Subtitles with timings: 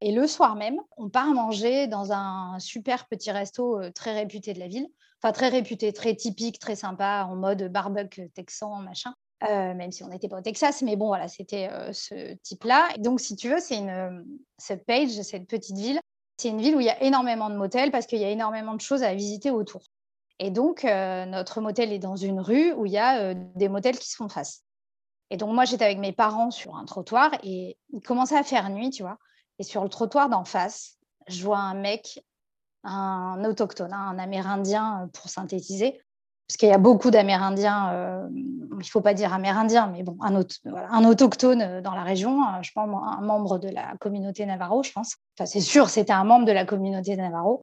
[0.00, 4.60] Et le soir même, on part manger dans un super petit resto très réputé de
[4.60, 4.86] la ville.
[5.20, 9.12] Enfin, très réputé, très typique, très sympa, en mode barbecue texan, machin.
[9.40, 12.88] même si on n'était pas au Texas, mais bon, voilà, c'était ce type-là.
[12.98, 14.24] Donc, si tu veux, c'est une,
[14.58, 15.98] cette page, cette petite ville,
[16.36, 18.74] c'est une ville où il y a énormément de motels parce qu'il y a énormément
[18.74, 19.82] de choses à visiter autour.
[20.38, 24.08] Et donc, notre motel est dans une rue où il y a des motels qui
[24.08, 24.62] se font face.
[25.30, 28.70] Et donc, moi, j'étais avec mes parents sur un trottoir et il commençait à faire
[28.70, 29.18] nuit, tu vois.
[29.58, 32.24] Et sur le trottoir d'en face, je vois un mec,
[32.84, 36.00] un autochtone, hein, un Amérindien euh, pour synthétiser,
[36.46, 40.16] parce qu'il y a beaucoup d'Amérindiens, euh, il ne faut pas dire Amérindiens, mais bon,
[40.22, 44.82] un, un autochtone euh, dans la région, je pense un membre de la communauté Navarro,
[44.82, 45.16] je pense.
[45.36, 47.62] Enfin, c'est sûr, c'était un membre de la communauté Navarro.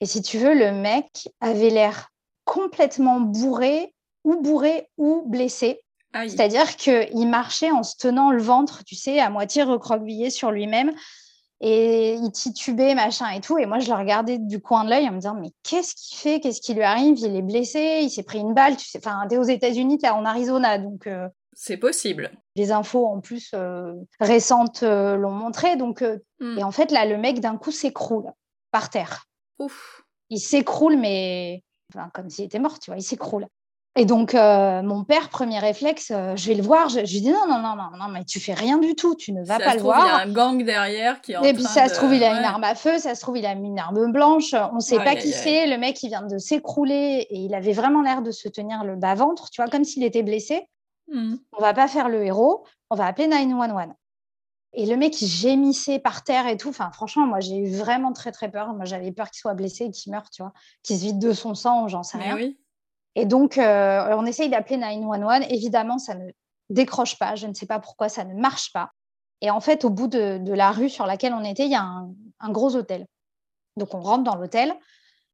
[0.00, 2.10] Et si tu veux, le mec avait l'air
[2.44, 3.94] complètement bourré,
[4.24, 5.80] ou bourré, ou blessé.
[6.12, 10.92] C'est-à-dire qu'il marchait en se tenant le ventre, tu sais, à moitié recroquevillé sur lui-même.
[11.62, 13.58] Et il titubait, machin et tout.
[13.58, 16.16] Et moi, je le regardais du coin de l'œil en me disant, mais qu'est-ce qu'il
[16.16, 16.40] fait?
[16.40, 17.18] Qu'est-ce qui lui arrive?
[17.18, 18.76] Il est blessé, il s'est pris une balle.
[18.76, 21.06] Tu sais, enfin, t'es aux États-Unis, t'es en Arizona, donc.
[21.06, 22.30] Euh, c'est possible.
[22.56, 25.76] Les infos en plus euh, récentes euh, l'ont montré.
[25.76, 26.02] Donc,
[26.40, 26.58] hmm.
[26.58, 28.32] et en fait, là, le mec d'un coup s'écroule
[28.70, 29.26] par terre.
[29.58, 30.02] Ouf.
[30.30, 33.46] Il s'écroule, mais enfin, comme s'il était mort, tu vois, il s'écroule.
[33.96, 36.88] Et donc, euh, mon père, premier réflexe, euh, je vais le voir.
[36.88, 39.16] Je, lui dis non, non, non, non, non, mais tu fais rien du tout.
[39.16, 40.04] Tu ne vas pas le voir.
[40.04, 42.22] Il y a un gang derrière qui est en Et puis, ça se trouve, il
[42.22, 42.98] a une arme à feu.
[42.98, 44.54] Ça se trouve, il a une arme blanche.
[44.54, 45.66] On ne sait pas qui c'est.
[45.66, 48.94] Le mec, il vient de s'écrouler et il avait vraiment l'air de se tenir le
[48.94, 50.68] bas-ventre, tu vois, comme s'il était blessé.
[51.08, 51.34] Mmh.
[51.58, 52.64] On va pas faire le héros.
[52.90, 53.92] On va appeler 911.
[54.72, 56.68] Et le mec, il gémissait par terre et tout.
[56.68, 58.72] Enfin, franchement, moi, j'ai eu vraiment très, très peur.
[58.72, 60.52] Moi, j'avais peur qu'il soit blessé et qu'il meure, tu vois,
[60.84, 62.36] qu'il se vide de son sang, j'en sais rien.
[62.36, 62.56] Oui.
[63.14, 65.46] Et donc, euh, on essaye d'appeler 911.
[65.50, 66.30] Évidemment, ça ne
[66.68, 67.34] décroche pas.
[67.34, 68.90] Je ne sais pas pourquoi ça ne marche pas.
[69.40, 71.82] Et en fait, au bout de, la rue sur laquelle on était, il y a
[71.82, 73.06] un, gros hôtel.
[73.76, 74.74] Donc, on rentre dans l'hôtel.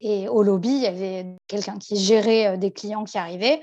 [0.00, 3.62] Et au lobby, il y avait quelqu'un qui gérait euh, des clients qui arrivaient.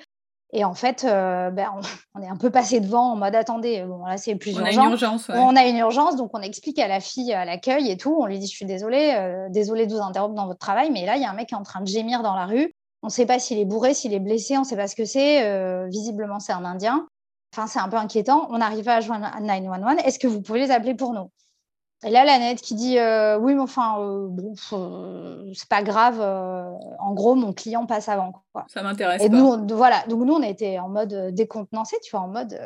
[0.51, 1.71] Et en fait, euh, ben,
[2.13, 4.81] on, est un peu passé devant en mode attendez, bon là c'est plus on urgent.
[4.81, 7.89] A une urgence, On a une urgence, donc on explique à la fille à l'accueil
[7.89, 8.15] et tout.
[8.19, 11.15] On lui dit je suis désolée, désolée de vous interrompre dans votre travail, mais là
[11.15, 12.73] il y a un mec qui est en train de gémir dans la rue.
[13.05, 14.95] On ne sait pas s'il est bourré, s'il est blessé, on ne sait pas ce
[14.95, 15.45] que c'est.
[15.45, 17.07] Euh, visiblement, c'est un Indien.
[17.53, 18.47] Enfin, c'est un peu inquiétant.
[18.49, 19.97] On arrive à joindre 911.
[20.03, 21.29] Est-ce que vous pouvez les appeler pour nous?
[22.03, 24.55] Et là, la nette qui dit euh, Oui, mais enfin, euh, bon,
[25.53, 26.19] c'est pas grave.
[26.19, 28.43] en gros, mon client passe avant.
[28.51, 28.65] Quoi.
[28.69, 29.21] Ça m'intéresse.
[29.21, 30.03] Et nous, voilà.
[30.07, 32.59] Donc, nous, on était en mode décontenancé, tu vois, en mode.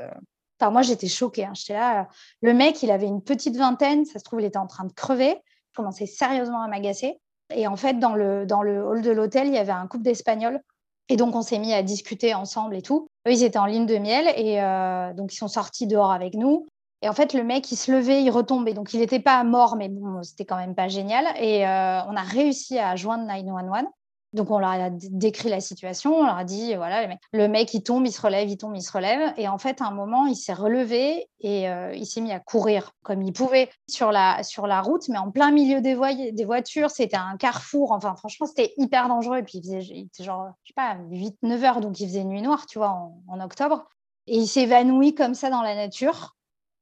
[0.57, 1.43] Enfin, moi, j'étais choquée.
[1.43, 1.53] Hein.
[1.53, 2.07] J'étais là.
[2.41, 4.05] Le mec, il avait une petite vingtaine.
[4.05, 5.35] Ça se trouve, il était en train de crever.
[5.71, 7.19] Je commençais sérieusement à m'agacer.
[7.53, 10.03] Et en fait, dans le, dans le hall de l'hôtel, il y avait un couple
[10.03, 10.61] d'Espagnols.
[11.09, 13.07] Et donc, on s'est mis à discuter ensemble et tout.
[13.27, 16.35] Eux, ils étaient en ligne de miel et euh, donc, ils sont sortis dehors avec
[16.35, 16.67] nous.
[17.01, 18.73] Et en fait, le mec, il se levait, il retombait.
[18.73, 21.25] Donc, il n'était pas mort, mais bon, c'était quand même pas génial.
[21.39, 23.85] Et euh, on a réussi à joindre 911.
[24.33, 27.81] Donc, on leur a décrit la situation, on leur a dit, voilà, le mec, il
[27.81, 29.33] tombe, il se relève, il tombe, il se relève.
[29.37, 32.39] Et en fait, à un moment, il s'est relevé et euh, il s'est mis à
[32.39, 36.45] courir comme il pouvait sur la, sur la route, mais en plein milieu des, des
[36.45, 36.91] voitures.
[36.91, 37.91] C'était un carrefour.
[37.91, 39.39] Enfin, franchement, c'était hyper dangereux.
[39.39, 42.43] Et puis, il, faisait, était genre, je sais pas, 8-9 heures, donc il faisait nuit
[42.43, 43.87] noire, tu vois, en, en octobre.
[44.27, 46.35] Et il s'évanouit comme ça dans la nature.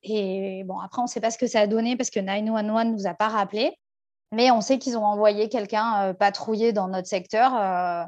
[0.04, 2.86] Et bon, après, on ne sait pas ce que ça a donné parce que 911
[2.86, 3.78] ne nous a pas rappelé.
[4.34, 7.56] Mais on sait qu'ils ont envoyé quelqu'un euh, patrouiller dans notre secteur.
[7.56, 8.04] Euh,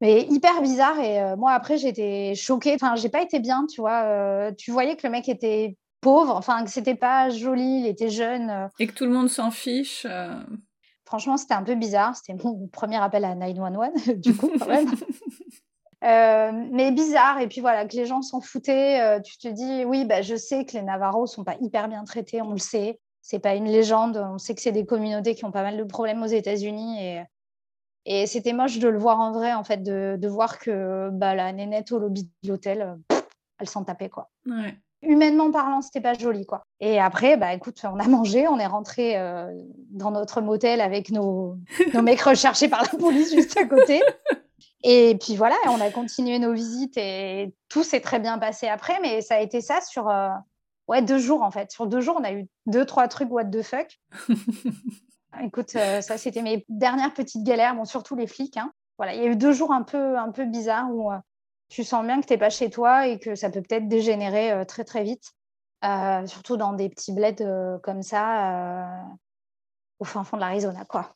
[0.00, 0.98] mais hyper bizarre.
[1.00, 2.74] Et euh, moi, après, j'étais choquée.
[2.74, 4.52] Enfin, j'ai pas été bien, tu vois.
[4.56, 8.68] tu voyais que le mec était pauvre, enfin, que c'était pas joli, il était jeune.
[8.78, 10.06] Et que tout le monde s'en fiche.
[11.04, 12.16] Franchement, c'était un peu bizarre.
[12.16, 14.90] C'était mon premier appel à 911, du coup, quand même.
[16.72, 17.40] mais bizarre.
[17.40, 19.20] Et puis voilà, que les gens s'en foutaient.
[19.22, 22.40] tu te dis, oui, bah, je sais que les Navarros sont pas hyper bien traités,
[22.40, 24.16] on le sait c'est pas une légende.
[24.16, 27.22] On sait que c'est des communautés qui ont pas mal de problèmes aux États-Unis et,
[28.06, 31.34] et c'était moche de le voir en vrai, en fait, de, de voir que bah,
[31.34, 32.96] la nénette au lobby de l'hôtel,
[33.58, 34.30] elle s'en tapait quoi.
[35.02, 36.62] Humainement parlant, c'était pas joli quoi.
[36.80, 39.50] Et après, bah écoute, on a mangé, on est rentré euh,
[39.90, 41.56] dans notre motel avec nos,
[41.94, 44.02] nos mecs recherchés par la police juste à côté.
[44.82, 48.98] Et puis voilà, on a continué nos visites et tout s'est très bien passé après,
[49.02, 50.30] mais ça a été ça sur, euh,
[50.90, 51.70] Ouais, deux jours en fait.
[51.70, 54.00] Sur deux jours, on a eu deux, trois trucs what the fuck.
[55.40, 57.76] Écoute, euh, ça, c'était mes dernières petites galères.
[57.76, 58.56] Bon, surtout les flics.
[58.56, 58.72] Hein.
[58.98, 61.18] Voilà, il y a eu deux jours un peu, un peu bizarres où euh,
[61.68, 64.50] tu sens bien que tu n'es pas chez toi et que ça peut peut-être dégénérer
[64.50, 65.30] euh, très, très vite.
[66.26, 67.46] surtout dans des petits bleds
[67.84, 68.98] comme ça,
[70.00, 71.14] au fin fond de l'Arizona, quoi.